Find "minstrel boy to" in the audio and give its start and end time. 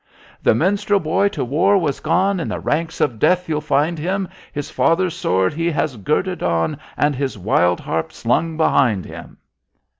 0.55-1.41